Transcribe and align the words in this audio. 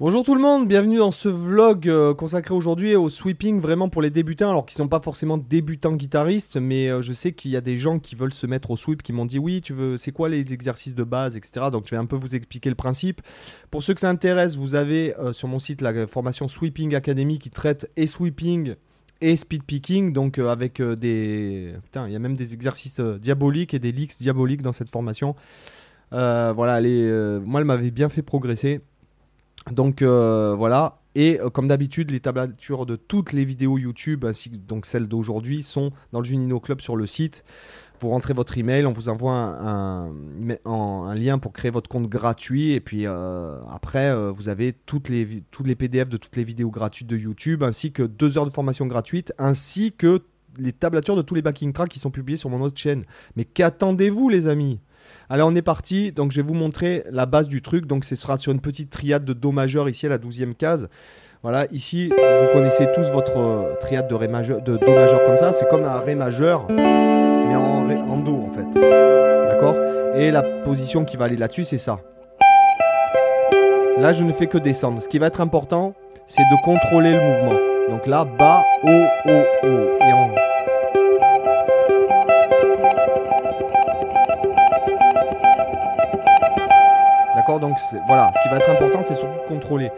Bonjour 0.00 0.22
tout 0.22 0.36
le 0.36 0.40
monde, 0.40 0.68
bienvenue 0.68 0.98
dans 0.98 1.10
ce 1.10 1.28
vlog 1.28 1.88
euh, 1.88 2.14
consacré 2.14 2.54
aujourd'hui 2.54 2.94
au 2.94 3.10
sweeping 3.10 3.58
vraiment 3.58 3.88
pour 3.88 4.00
les 4.00 4.10
débutants, 4.10 4.48
alors 4.48 4.64
qu'ils 4.64 4.76
sont 4.76 4.86
pas 4.86 5.00
forcément 5.00 5.38
débutants 5.38 5.96
guitaristes, 5.96 6.56
mais 6.56 6.88
euh, 6.88 7.02
je 7.02 7.12
sais 7.12 7.32
qu'il 7.32 7.50
y 7.50 7.56
a 7.56 7.60
des 7.60 7.78
gens 7.78 7.98
qui 7.98 8.14
veulent 8.14 8.32
se 8.32 8.46
mettre 8.46 8.70
au 8.70 8.76
sweep, 8.76 9.02
qui 9.02 9.12
m'ont 9.12 9.26
dit 9.26 9.40
oui, 9.40 9.60
tu 9.60 9.72
veux, 9.72 9.96
c'est 9.96 10.12
quoi 10.12 10.28
les 10.28 10.52
exercices 10.52 10.94
de 10.94 11.02
base, 11.02 11.36
etc. 11.36 11.66
Donc 11.72 11.86
je 11.86 11.90
vais 11.90 11.96
un 11.96 12.06
peu 12.06 12.14
vous 12.14 12.36
expliquer 12.36 12.68
le 12.68 12.76
principe. 12.76 13.22
Pour 13.72 13.82
ceux 13.82 13.92
que 13.92 14.00
ça 14.00 14.08
intéresse, 14.08 14.54
vous 14.54 14.76
avez 14.76 15.16
euh, 15.16 15.32
sur 15.32 15.48
mon 15.48 15.58
site 15.58 15.82
la 15.82 16.06
formation 16.06 16.46
Sweeping 16.46 16.94
Academy 16.94 17.40
qui 17.40 17.50
traite 17.50 17.90
et 17.96 18.06
sweeping 18.06 18.76
et 19.20 19.34
speed 19.34 19.64
picking, 19.64 20.12
donc 20.12 20.38
avec 20.38 20.80
des... 20.80 21.74
Putain, 21.82 22.06
il 22.06 22.12
y 22.12 22.16
a 22.16 22.20
même 22.20 22.36
des 22.36 22.54
exercices 22.54 23.00
diaboliques 23.00 23.74
et 23.74 23.80
des 23.80 23.90
leaks 23.90 24.16
diaboliques 24.20 24.62
dans 24.62 24.72
cette 24.72 24.90
formation. 24.90 25.34
voilà, 26.12 26.80
moi 27.40 27.60
elle 27.60 27.66
m'avait 27.66 27.90
bien 27.90 28.08
fait 28.10 28.22
progresser. 28.22 28.80
Donc 29.72 30.02
euh, 30.02 30.54
voilà. 30.56 31.00
Et 31.14 31.40
euh, 31.40 31.50
comme 31.50 31.68
d'habitude, 31.68 32.10
les 32.10 32.20
tablatures 32.20 32.86
de 32.86 32.96
toutes 32.96 33.32
les 33.32 33.44
vidéos 33.44 33.78
YouTube, 33.78 34.24
ainsi 34.24 34.50
que 34.50 34.56
donc 34.56 34.86
celles 34.86 35.08
d'aujourd'hui, 35.08 35.62
sont 35.62 35.90
dans 36.12 36.20
le 36.20 36.24
Junino 36.24 36.60
Club 36.60 36.80
sur 36.80 36.96
le 36.96 37.06
site. 37.06 37.44
Vous 38.00 38.10
rentrez 38.10 38.32
votre 38.32 38.56
email, 38.56 38.86
on 38.86 38.92
vous 38.92 39.08
envoie 39.08 39.34
un, 39.34 40.12
lien 41.16 41.38
pour 41.38 41.52
créer 41.52 41.72
votre 41.72 41.90
compte 41.90 42.08
gratuit. 42.08 42.70
Et 42.70 42.80
puis 42.80 43.06
euh, 43.06 43.58
après, 43.68 44.14
vous 44.30 44.48
avez 44.48 44.72
toutes 44.72 45.08
les, 45.08 45.26
les 45.64 45.74
PDF 45.74 46.08
de 46.08 46.16
toutes 46.16 46.36
les 46.36 46.44
vidéos 46.44 46.70
gratuites 46.70 47.08
de 47.08 47.16
YouTube, 47.16 47.64
ainsi 47.64 47.90
que 47.90 48.04
deux 48.04 48.38
heures 48.38 48.44
de 48.44 48.52
formation 48.52 48.86
gratuite, 48.86 49.32
ainsi 49.36 49.90
que 49.90 50.22
les 50.58 50.72
tablatures 50.72 51.16
de 51.16 51.22
tous 51.22 51.34
les 51.34 51.42
backing 51.42 51.72
tracks 51.72 51.88
qui 51.88 51.98
sont 51.98 52.12
publiés 52.12 52.36
sur 52.36 52.50
mon 52.50 52.60
autre 52.60 52.78
chaîne. 52.78 53.04
Mais 53.34 53.44
qu'attendez-vous, 53.44 54.28
les 54.28 54.46
amis? 54.46 54.78
Allez, 55.30 55.42
on 55.42 55.54
est 55.54 55.62
parti. 55.62 56.12
Donc, 56.12 56.32
je 56.32 56.40
vais 56.40 56.46
vous 56.46 56.54
montrer 56.54 57.04
la 57.10 57.26
base 57.26 57.48
du 57.48 57.62
truc. 57.62 57.86
Donc, 57.86 58.04
ce 58.04 58.16
sera 58.16 58.38
sur 58.38 58.52
une 58.52 58.60
petite 58.60 58.90
triade 58.90 59.24
de 59.24 59.32
Do 59.32 59.52
majeur 59.52 59.88
ici 59.88 60.06
à 60.06 60.08
la 60.08 60.18
12e 60.18 60.54
case. 60.54 60.88
Voilà, 61.42 61.66
ici, 61.70 62.08
vous 62.08 62.52
connaissez 62.52 62.90
tous 62.92 63.10
votre 63.12 63.38
euh, 63.38 63.74
triade 63.80 64.08
de, 64.08 64.14
ré 64.14 64.26
majeur, 64.26 64.60
de 64.60 64.76
Do 64.76 64.92
majeur 64.92 65.22
comme 65.22 65.38
ça. 65.38 65.52
C'est 65.52 65.68
comme 65.68 65.84
un 65.84 66.00
Ré 66.00 66.16
majeur, 66.16 66.66
mais 66.68 67.54
en, 67.54 68.18
Do 68.18 68.34
en 68.34 68.50
fait. 68.50 68.80
D'accord? 69.46 69.76
Et 70.16 70.32
la 70.32 70.42
position 70.42 71.04
qui 71.04 71.16
va 71.16 71.26
aller 71.26 71.36
là-dessus, 71.36 71.64
c'est 71.64 71.78
ça. 71.78 72.00
Là, 73.98 74.12
je 74.12 74.24
ne 74.24 74.32
fais 74.32 74.46
que 74.46 74.58
descendre. 74.58 75.00
Ce 75.00 75.08
qui 75.08 75.18
va 75.18 75.26
être 75.26 75.40
important, 75.40 75.94
c'est 76.26 76.42
de 76.42 76.64
contrôler 76.64 77.12
le 77.12 77.20
mouvement. 77.20 77.58
Donc 77.90 78.06
là, 78.06 78.24
bas, 78.24 78.62
haut, 78.82 79.06
haut, 79.26 79.44
haut. 79.62 79.98
Et 80.00 80.12
en 80.12 80.47
Donc 87.60 87.76
voilà, 88.06 88.32
ce 88.34 88.42
qui 88.42 88.48
va 88.48 88.58
être 88.58 88.70
important, 88.70 89.02
c'est 89.02 89.14
surtout 89.14 89.40
de 89.40 89.48
contrôler. 89.48 89.90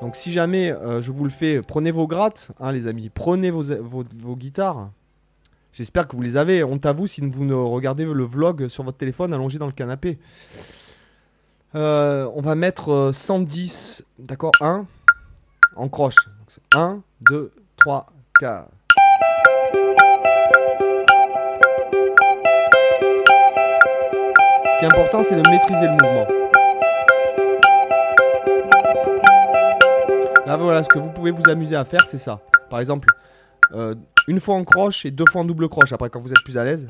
Donc 0.00 0.16
si 0.16 0.32
jamais 0.32 0.72
euh, 0.72 1.00
je 1.00 1.12
vous 1.12 1.24
le 1.24 1.30
fais, 1.30 1.62
prenez 1.62 1.92
vos 1.92 2.06
grattes, 2.06 2.50
hein, 2.58 2.72
les 2.72 2.86
amis, 2.86 3.08
prenez 3.08 3.50
vos, 3.50 3.62
vos, 3.62 4.36
guitares. 4.36 4.90
J'espère 5.72 6.08
que 6.08 6.16
vous 6.16 6.22
les 6.22 6.36
avez. 6.36 6.64
Honte 6.64 6.84
à 6.86 6.92
vous 6.92 7.06
si 7.06 7.20
vous 7.20 7.44
ne 7.44 7.54
regardez 7.54 8.04
le 8.04 8.24
vlog 8.24 8.68
sur 8.68 8.82
votre 8.84 8.98
téléphone 8.98 9.32
allongé 9.32 9.58
dans 9.58 9.66
le 9.66 9.72
canapé. 9.72 10.18
Euh, 11.74 12.28
on 12.34 12.42
va 12.42 12.54
mettre 12.54 13.10
110, 13.14 14.02
euh, 14.02 14.24
d'accord 14.26 14.52
1 14.60 14.86
en 15.76 15.88
croche. 15.88 16.16
1, 16.74 17.00
2, 17.30 17.52
3, 17.78 18.12
4. 18.40 18.68
Ce 24.64 24.78
qui 24.78 24.84
est 24.84 24.92
important, 24.92 25.22
c'est 25.22 25.40
de 25.40 25.48
maîtriser 25.48 25.86
le 25.86 25.92
mouvement. 25.92 26.26
Là, 30.44 30.56
voilà, 30.56 30.82
ce 30.82 30.88
que 30.88 30.98
vous 30.98 31.10
pouvez 31.10 31.30
vous 31.30 31.48
amuser 31.48 31.76
à 31.76 31.84
faire, 31.84 32.04
c'est 32.04 32.18
ça. 32.18 32.40
Par 32.68 32.80
exemple, 32.80 33.06
euh, 33.74 33.94
une 34.26 34.40
fois 34.40 34.56
en 34.56 34.64
croche 34.64 35.06
et 35.06 35.12
deux 35.12 35.24
fois 35.30 35.42
en 35.42 35.44
double 35.44 35.68
croche, 35.68 35.92
après 35.92 36.10
quand 36.10 36.18
vous 36.18 36.30
êtes 36.30 36.42
plus 36.44 36.58
à 36.58 36.64
l'aise. 36.64 36.88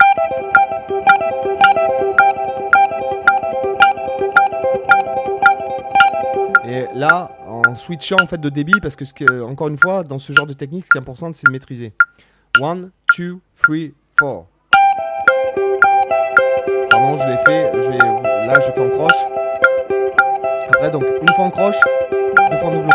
Et 6.67 6.87
là, 6.95 7.31
en 7.47 7.75
switchant 7.75 8.17
en 8.23 8.27
fait 8.27 8.41
de 8.41 8.49
débit, 8.49 8.81
parce 8.81 8.97
que, 8.97 9.05
ce 9.05 9.13
que 9.13 9.43
encore 9.43 9.69
une 9.69 9.77
fois, 9.77 10.03
dans 10.03 10.19
ce 10.19 10.33
genre 10.33 10.47
de 10.47 10.55
technique, 10.55 10.87
ce 10.87 10.91
qui 10.91 10.97
est 10.97 11.01
important, 11.03 11.31
c'est 11.35 11.47
de 11.47 11.53
maîtriser. 11.53 11.93
1, 12.59 12.77
2, 13.19 13.39
3, 13.63 13.77
4. 14.19 14.47
Pardon, 16.91 17.17
je 17.19 17.29
l'ai 17.29 17.39
fait. 17.45 17.73
Là, 18.47 18.55
je 18.61 18.73
fais 18.73 18.81
en 18.81 18.89
croche. 18.89 19.23
Après, 20.69 20.91
donc, 20.91 21.05
une 21.21 21.35
fois 21.35 21.45
en 21.45 21.51
croche, 21.51 21.77
fois 22.59 22.71
en 22.71 22.75
double. 22.75 22.89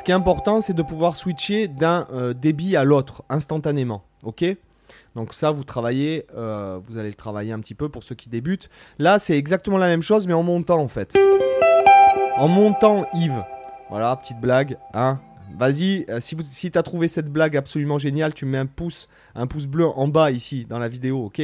Ce 0.00 0.04
qui 0.04 0.12
est 0.12 0.14
important, 0.14 0.62
c'est 0.62 0.72
de 0.72 0.82
pouvoir 0.82 1.14
switcher 1.14 1.68
d'un 1.68 2.06
euh, 2.10 2.32
débit 2.32 2.74
à 2.74 2.84
l'autre 2.84 3.22
instantanément. 3.28 4.02
Ok 4.22 4.44
donc 5.14 5.34
ça, 5.34 5.50
vous 5.50 5.64
travaillez, 5.64 6.24
euh, 6.36 6.78
vous 6.86 6.96
allez 6.96 7.08
le 7.08 7.14
travailler 7.14 7.52
un 7.52 7.58
petit 7.58 7.74
peu 7.74 7.88
pour 7.88 8.02
ceux 8.02 8.14
qui 8.14 8.28
débutent. 8.28 8.70
Là, 8.98 9.18
c'est 9.18 9.36
exactement 9.36 9.76
la 9.76 9.88
même 9.88 10.02
chose, 10.02 10.26
mais 10.26 10.32
en 10.32 10.42
montant 10.42 10.78
en 10.78 10.88
fait. 10.88 11.16
En 12.38 12.48
montant, 12.48 13.04
Yves. 13.12 13.44
Voilà, 13.90 14.14
petite 14.16 14.40
blague. 14.40 14.78
Hein 14.94 15.20
Vas-y, 15.58 16.06
euh, 16.08 16.20
si, 16.20 16.36
si 16.44 16.70
tu 16.70 16.78
as 16.78 16.82
trouvé 16.82 17.08
cette 17.08 17.30
blague 17.30 17.56
absolument 17.56 17.98
géniale, 17.98 18.34
tu 18.34 18.46
mets 18.46 18.58
un 18.58 18.66
pouce, 18.66 19.08
un 19.34 19.46
pouce 19.46 19.66
bleu 19.66 19.86
en 19.86 20.08
bas 20.08 20.30
ici 20.30 20.64
dans 20.64 20.78
la 20.78 20.88
vidéo, 20.88 21.26
ok? 21.26 21.40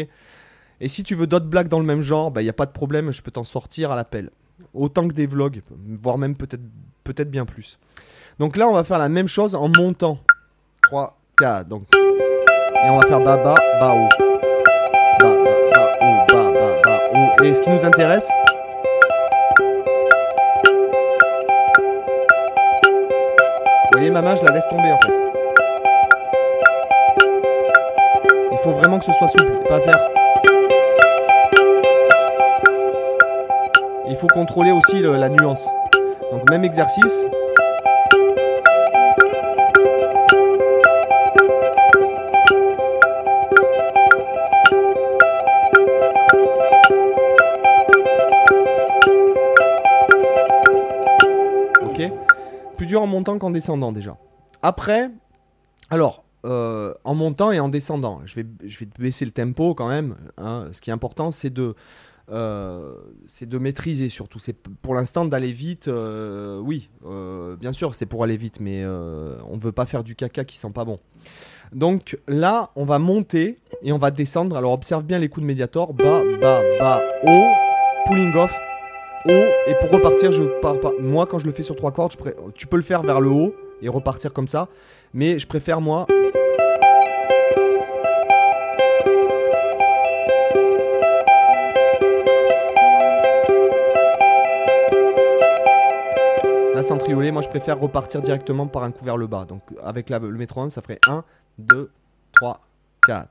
Et 0.81 0.89
si 0.89 1.03
tu 1.03 1.15
veux 1.15 1.27
d'autres 1.27 1.47
blagues 1.47 1.69
dans 1.69 1.79
le 1.79 1.85
même 1.85 2.03
genre, 2.03 2.29
il 2.29 2.35
bah, 2.35 2.43
n'y 2.43 2.49
a 2.49 2.55
pas 2.55 2.67
de 2.67 2.73
problème, 2.73 3.13
je 3.13 3.23
peux 3.23 3.31
t'en 3.31 3.45
sortir 3.45 3.93
à 3.93 3.97
l'appel. 3.97 4.31
Autant 4.75 5.07
que 5.09 5.15
des 5.15 5.27
vlogs, 5.27 5.61
voire 6.03 6.19
même 6.19 6.37
peut-être 6.37 6.63
peut-être 7.05 7.31
bien 7.31 7.47
plus. 7.47 7.79
Donc 8.39 8.57
là, 8.57 8.69
on 8.69 8.73
va 8.73 8.85
faire 8.85 8.99
la 8.99 9.09
même 9.09 9.29
chose 9.29 9.55
en 9.55 9.69
montant. 9.69 10.19
3, 10.83 11.17
4. 11.39 11.69
Donc. 11.69 11.85
Et 11.95 12.91
on 12.91 12.99
va 12.99 13.07
faire 13.07 13.21
bas, 13.21 13.37
bas, 13.37 13.55
bas, 13.81 13.95
haut. 13.95 14.09
Bas, 15.21 15.37
bas, 15.37 15.57
bas, 15.75 15.99
haut, 16.01 16.27
bas, 16.33 16.53
bas, 16.53 16.81
bas, 16.85 17.01
haut. 17.15 17.45
Et 17.45 17.55
ce 17.55 17.63
qui 17.63 17.71
nous 17.71 17.85
intéresse. 17.85 18.29
Vous 23.97 24.01
voyez, 24.01 24.13
ma 24.13 24.21
main, 24.21 24.35
je 24.35 24.45
la 24.45 24.53
laisse 24.53 24.69
tomber 24.69 24.93
en 24.93 24.99
fait. 24.99 25.15
Il 28.53 28.59
faut 28.59 28.73
vraiment 28.73 28.99
que 28.99 29.07
ce 29.07 29.13
soit 29.15 29.29
souple, 29.29 29.51
pas 29.67 29.81
faire. 29.81 30.11
Il 34.07 34.17
faut 34.17 34.27
contrôler 34.27 34.71
aussi 34.71 35.01
la 35.01 35.31
nuance. 35.31 35.67
Donc 36.31 36.47
même 36.51 36.63
exercice. 36.65 37.25
En 52.97 53.07
montant 53.07 53.39
qu'en 53.39 53.51
descendant 53.51 53.93
déjà. 53.93 54.17
Après, 54.63 55.11
alors, 55.91 56.25
euh, 56.45 56.95
en 57.05 57.15
montant 57.15 57.51
et 57.51 57.61
en 57.61 57.69
descendant, 57.69 58.21
je 58.25 58.37
vais, 58.37 58.47
je 58.65 58.79
vais 58.79 58.89
baisser 58.99 59.25
le 59.25 59.31
tempo 59.31 59.75
quand 59.75 59.89
même. 59.89 60.17
Hein. 60.39 60.69
Ce 60.73 60.81
qui 60.81 60.91
est 60.91 60.93
important, 60.93 61.31
c'est 61.31 61.51
de 61.51 61.75
euh, 62.29 62.95
de 63.41 63.59
maîtriser 63.59 64.09
surtout. 64.09 64.39
C'est 64.39 64.57
pour 64.83 64.95
l'instant 64.95 65.25
d'aller 65.25 65.53
vite. 65.53 65.89
Euh, 65.89 66.59
oui, 66.59 66.89
bien 67.61 67.73
sûr, 67.73 67.95
c'est 67.95 68.07
pour 68.07 68.25
aller 68.25 68.37
vite, 68.37 68.61
mais 68.61 68.85
on 68.85 69.57
ne 69.57 69.61
veut 69.61 69.73
pas 69.73 69.87
faire 69.87 70.05
du 70.05 70.15
caca 70.15 70.45
qui 70.45 70.57
sent 70.57 70.71
pas 70.73 70.85
bon. 70.85 71.01
Donc 71.73 72.17
là, 72.29 72.71
on 72.77 72.85
va 72.85 72.99
monter 72.99 73.59
et 73.83 73.93
on 73.93 73.99
va 73.99 74.11
descendre. 74.11 74.57
Alors 74.57 74.73
observe 74.73 75.05
bien 75.05 75.19
les 75.19 75.29
coups 75.29 75.43
de 75.43 75.47
médiator. 75.47 75.95
Bas, 75.95 76.23
bas, 76.41 76.63
bas, 76.79 77.03
haut, 77.25 77.51
pulling 78.07 78.35
off, 78.37 78.57
Et 79.29 79.75
pour 79.81 79.91
repartir, 79.91 80.33
je 80.33 80.43
pars 80.61 80.79
pas. 80.79 80.93
Moi, 81.01 81.27
quand 81.27 81.39
je 81.39 81.47
le 81.47 81.53
fais 81.53 81.63
sur 81.63 81.77
trois 81.77 81.93
cordes, 81.93 82.15
tu 82.55 82.67
peux 82.67 82.77
le 82.77 82.83
faire 82.83 83.03
vers 83.03 83.21
le 83.21 83.29
haut 83.29 83.55
et 83.83 83.89
repartir 83.89 84.33
comme 84.33 84.49
ça. 84.49 84.69
Mais 85.13 85.39
je 85.39 85.47
préfère 85.47 85.81
moi 85.81 86.07
centrioler, 96.87 97.33
moi 97.33 97.43
je 97.43 97.49
préfère 97.49 97.79
repartir 97.81 98.23
directement 98.23 98.67
par 98.67 98.85
un 98.85 98.93
coup 98.93 99.05
vers 99.05 99.17
le 99.17 99.27
bas. 99.27 99.45
Donc 99.45 99.63
avec 99.83 100.09
la, 100.09 100.19
le 100.19 100.31
métronome, 100.31 100.71
ça 100.71 100.83
ferait 100.83 101.01
1, 101.09 101.25
2, 101.59 101.91
3, 102.33 102.61
4. 103.07 103.29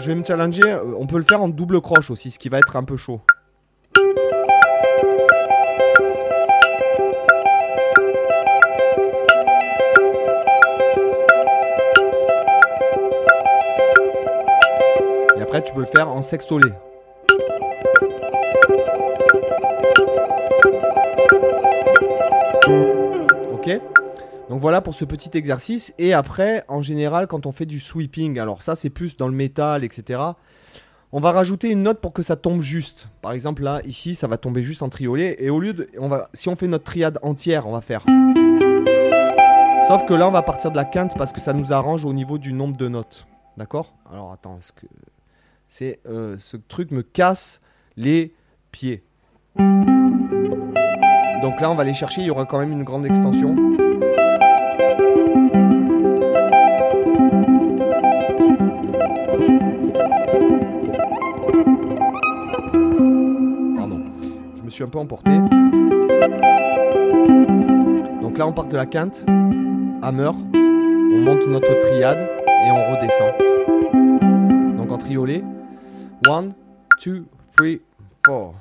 Je 0.00 0.06
vais 0.06 0.14
me 0.14 0.24
challenger. 0.24 0.78
On 0.98 1.06
peut 1.06 1.18
le 1.18 1.24
faire 1.24 1.42
en 1.42 1.48
double 1.48 1.80
croche 1.80 2.10
aussi, 2.10 2.30
ce 2.30 2.38
qui 2.38 2.48
va 2.48 2.58
être 2.58 2.76
un 2.76 2.84
peu 2.84 2.96
chaud. 2.96 3.20
Et 15.36 15.42
après, 15.42 15.62
tu 15.62 15.72
peux 15.72 15.80
le 15.80 15.86
faire 15.86 16.08
en 16.08 16.22
sextolé. 16.22 16.70
Ok? 23.52 23.80
Donc 24.48 24.60
voilà 24.60 24.80
pour 24.80 24.94
ce 24.94 25.04
petit 25.04 25.36
exercice. 25.36 25.94
Et 25.98 26.12
après, 26.14 26.64
en 26.68 26.80
général, 26.80 27.26
quand 27.26 27.46
on 27.46 27.52
fait 27.52 27.66
du 27.66 27.80
sweeping, 27.80 28.38
alors 28.38 28.62
ça 28.62 28.76
c'est 28.76 28.90
plus 28.90 29.16
dans 29.16 29.28
le 29.28 29.34
métal, 29.34 29.84
etc. 29.84 30.20
On 31.12 31.20
va 31.20 31.32
rajouter 31.32 31.70
une 31.70 31.82
note 31.82 32.00
pour 32.00 32.12
que 32.12 32.22
ça 32.22 32.36
tombe 32.36 32.60
juste. 32.60 33.08
Par 33.22 33.32
exemple 33.32 33.62
là, 33.62 33.80
ici, 33.84 34.14
ça 34.14 34.26
va 34.26 34.36
tomber 34.38 34.62
juste 34.62 34.82
en 34.82 34.88
triolet. 34.88 35.36
Et 35.38 35.50
au 35.50 35.60
lieu 35.60 35.72
de, 35.74 35.88
on 35.98 36.08
va, 36.08 36.28
si 36.34 36.48
on 36.48 36.56
fait 36.56 36.66
notre 36.66 36.84
triade 36.84 37.18
entière, 37.22 37.66
on 37.66 37.72
va 37.72 37.80
faire. 37.80 38.04
Sauf 39.86 40.04
que 40.04 40.12
là, 40.12 40.28
on 40.28 40.32
va 40.32 40.42
partir 40.42 40.70
de 40.70 40.76
la 40.76 40.84
quinte 40.84 41.16
parce 41.16 41.32
que 41.32 41.40
ça 41.40 41.54
nous 41.54 41.72
arrange 41.72 42.04
au 42.04 42.12
niveau 42.12 42.36
du 42.38 42.52
nombre 42.52 42.76
de 42.76 42.88
notes. 42.88 43.26
D'accord? 43.56 43.94
Alors 44.10 44.32
attends, 44.32 44.58
est-ce 44.58 44.72
que 44.72 44.86
c'est 45.66 46.00
euh, 46.06 46.36
ce 46.38 46.56
truc 46.56 46.90
me 46.90 47.02
casse 47.02 47.60
les 47.96 48.34
pieds? 48.70 49.02
Donc 51.42 51.60
là, 51.60 51.70
on 51.70 51.74
va 51.74 51.82
aller 51.82 51.94
chercher. 51.94 52.20
Il 52.20 52.26
y 52.26 52.30
aura 52.30 52.44
quand 52.44 52.58
même 52.58 52.72
une 52.72 52.84
grande 52.84 53.06
extension. 53.06 53.67
Emporté. 64.96 65.30
Donc 68.22 68.38
là, 68.38 68.46
on 68.46 68.52
part 68.52 68.66
de 68.66 68.76
la 68.76 68.86
quinte, 68.86 69.24
hammer, 70.02 70.30
on 70.54 71.18
monte 71.18 71.46
notre 71.48 71.78
triade 71.80 72.18
et 72.46 72.70
on 72.70 72.94
redescend. 72.94 73.32
Donc 74.76 74.92
en 74.92 74.98
triolet. 74.98 75.42
1, 76.26 76.48
2, 77.04 77.24
3, 77.56 77.66
4. 78.24 78.54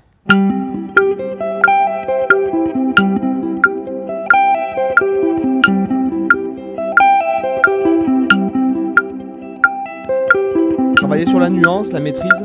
Travailler 10.96 11.26
sur 11.26 11.40
la 11.40 11.50
nuance, 11.50 11.92
la 11.92 12.00
maîtrise. 12.00 12.44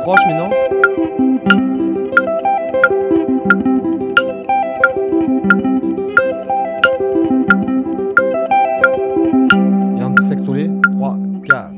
Double 0.00 0.14
croche 0.14 0.26
maintenant. 0.26 0.50
Et 9.98 10.02
en 10.02 10.14
sextolé. 10.26 10.70
3, 10.96 11.16
4. 11.44 11.70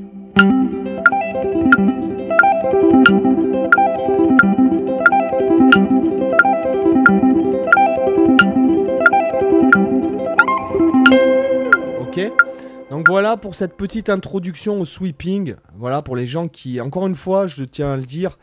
Ok 12.00 12.51
donc 12.92 13.08
voilà 13.08 13.38
pour 13.38 13.54
cette 13.54 13.74
petite 13.78 14.10
introduction 14.10 14.78
au 14.78 14.84
sweeping. 14.84 15.54
Voilà 15.78 16.02
pour 16.02 16.14
les 16.14 16.26
gens 16.26 16.46
qui, 16.48 16.78
encore 16.78 17.06
une 17.06 17.14
fois, 17.14 17.46
je 17.46 17.64
tiens 17.64 17.92
à 17.92 17.96
le 17.96 18.02
dire, 18.02 18.38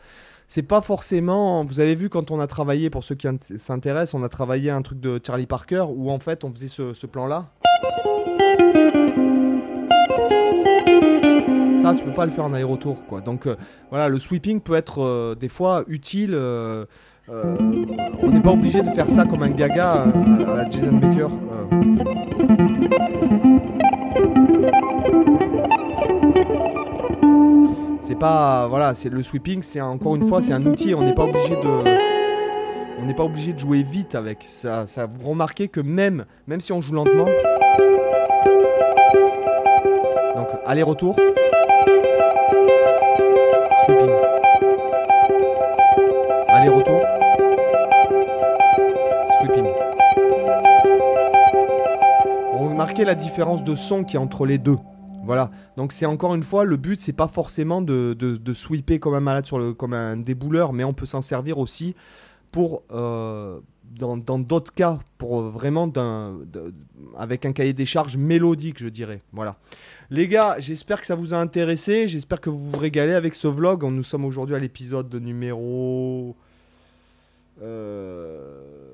c'est 0.48 0.64
pas 0.64 0.80
forcément. 0.80 1.64
Vous 1.64 1.78
avez 1.78 1.94
vu 1.94 2.08
quand 2.08 2.32
on 2.32 2.40
a 2.40 2.48
travaillé, 2.48 2.90
pour 2.90 3.04
ceux 3.04 3.14
qui 3.14 3.28
int- 3.28 3.58
s'intéressent, 3.58 4.20
on 4.20 4.24
a 4.24 4.28
travaillé 4.28 4.72
un 4.72 4.82
truc 4.82 4.98
de 4.98 5.20
Charlie 5.24 5.46
Parker 5.46 5.84
où 5.94 6.10
en 6.10 6.18
fait 6.18 6.42
on 6.42 6.50
faisait 6.50 6.66
ce, 6.66 7.06
plan-là. 7.06 7.46
Ça, 11.80 11.94
tu 11.94 12.04
peux 12.04 12.12
pas 12.12 12.26
le 12.26 12.32
faire 12.32 12.44
en 12.44 12.52
aérotour, 12.52 13.06
quoi. 13.06 13.20
Donc 13.20 13.46
euh, 13.46 13.54
voilà, 13.90 14.08
le 14.08 14.18
sweeping 14.18 14.60
peut 14.60 14.74
être 14.74 15.00
euh, 15.00 15.36
des 15.36 15.48
fois 15.48 15.84
utile. 15.86 16.32
euh, 16.34 16.86
on 17.28 18.28
n'est 18.32 18.40
pas 18.42 18.50
obligé 18.50 18.82
de 18.82 18.88
faire 18.88 19.08
ça 19.08 19.24
comme 19.26 19.44
un 19.44 19.50
gaga 19.50 20.06
à 20.48 20.54
la 20.56 20.68
Jason 20.68 20.94
Baker. 20.96 21.28
Voilà, 28.20 28.94
c'est 28.94 29.08
le 29.08 29.22
sweeping, 29.22 29.62
c'est 29.62 29.80
encore 29.80 30.16
une 30.16 30.28
fois, 30.28 30.42
c'est 30.42 30.52
un 30.52 30.64
outil. 30.66 30.94
On 30.94 31.02
n'est 31.02 31.14
pas 31.14 31.24
obligé 31.24 31.56
de, 31.56 31.84
on 33.00 33.06
n'est 33.06 33.14
pas 33.14 33.24
obligé 33.24 33.52
de 33.52 33.58
jouer 33.58 33.82
vite 33.82 34.14
avec. 34.14 34.44
Ça, 34.48 34.86
ça 34.86 35.06
vous 35.06 35.30
remarquez 35.30 35.68
que 35.68 35.80
même, 35.80 36.26
même 36.46 36.60
si 36.60 36.72
on 36.72 36.80
joue 36.80 36.94
lentement, 36.94 37.26
donc 40.36 40.48
aller-retour, 40.66 41.16
sweeping, 43.84 44.10
aller-retour, 46.48 47.00
sweeping. 49.40 49.66
Remarquez 52.52 53.04
la 53.04 53.14
différence 53.14 53.64
de 53.64 53.74
son 53.74 54.04
qui 54.04 54.16
est 54.16 54.18
entre 54.18 54.44
les 54.46 54.58
deux. 54.58 54.78
Voilà. 55.30 55.52
Donc 55.76 55.92
c'est 55.92 56.06
encore 56.06 56.34
une 56.34 56.42
fois 56.42 56.64
le 56.64 56.76
but, 56.76 57.00
c'est 57.00 57.12
pas 57.12 57.28
forcément 57.28 57.82
de, 57.82 58.14
de, 58.18 58.52
sweeper 58.52 58.98
comme 58.98 59.14
un 59.14 59.20
malade 59.20 59.46
sur 59.46 59.60
le, 59.60 59.72
comme 59.72 59.92
un 59.92 60.16
débouleur, 60.16 60.72
mais 60.72 60.82
on 60.82 60.92
peut 60.92 61.06
s'en 61.06 61.22
servir 61.22 61.58
aussi 61.58 61.94
pour 62.50 62.82
euh, 62.90 63.60
dans 63.96 64.40
d'autres 64.40 64.74
cas 64.74 64.98
pour 65.18 65.40
euh, 65.40 65.48
vraiment 65.48 65.88
avec 67.16 67.46
un 67.46 67.52
cahier 67.52 67.72
des 67.72 67.86
charges 67.86 68.16
mélodique, 68.16 68.80
je 68.80 68.88
dirais. 68.88 69.22
Voilà. 69.32 69.54
Les 70.10 70.26
gars, 70.26 70.56
j'espère 70.58 71.00
que 71.00 71.06
ça 71.06 71.14
vous 71.14 71.32
a 71.32 71.36
intéressé. 71.36 72.08
J'espère 72.08 72.40
que 72.40 72.50
vous 72.50 72.68
vous 72.68 72.78
régalez 72.80 73.14
avec 73.14 73.36
ce 73.36 73.46
vlog. 73.46 73.84
Nous 73.84 74.02
sommes 74.02 74.24
aujourd'hui 74.24 74.56
à 74.56 74.58
l'épisode 74.58 75.14
numéro 75.14 76.34
euh, 77.62 78.89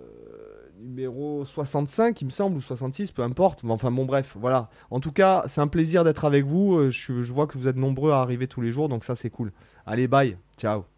numéro 0.96 1.44
65, 1.44 2.20
il 2.22 2.24
me 2.24 2.30
semble, 2.30 2.56
ou 2.56 2.60
66, 2.60 3.12
peu 3.12 3.22
importe. 3.22 3.62
Mais 3.64 3.72
enfin, 3.72 3.90
bon, 3.90 4.06
bref, 4.06 4.36
voilà. 4.40 4.70
En 4.90 5.00
tout 5.00 5.12
cas, 5.12 5.44
c'est 5.46 5.60
un 5.60 5.68
plaisir 5.68 6.04
d'être 6.04 6.24
avec 6.24 6.44
vous. 6.46 6.76
Euh, 6.76 6.90
Je, 6.90 7.20
je 7.22 7.32
vois 7.32 7.46
que 7.46 7.58
vous 7.58 7.68
êtes 7.68 7.76
nombreux 7.76 8.12
à 8.12 8.20
arriver 8.20 8.48
tous 8.48 8.62
les 8.62 8.72
jours, 8.72 8.88
donc 8.88 9.04
ça, 9.04 9.14
c'est 9.14 9.30
cool. 9.30 9.52
Allez, 9.84 10.08
bye. 10.08 10.36
Ciao. 10.56 10.95